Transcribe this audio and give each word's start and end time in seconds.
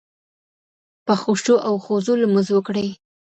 په 1.05 1.13
خشوع 1.21 1.59
او 1.67 1.73
خضوع 1.85 2.17
لمونځ 2.21 2.47
وکړئ 2.53 2.89